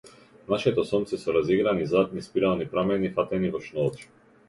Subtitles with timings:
[0.53, 4.15] Нашето сонце, со разиграни златни спирални прамени, фатени во шнолче.